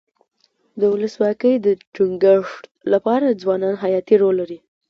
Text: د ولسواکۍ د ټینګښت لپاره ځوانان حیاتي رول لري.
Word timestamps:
د 0.79 0.81
ولسواکۍ 0.93 1.53
د 1.65 1.67
ټینګښت 1.93 2.63
لپاره 2.93 3.37
ځوانان 3.41 3.75
حیاتي 3.83 4.15
رول 4.21 4.35
لري. 4.41 4.59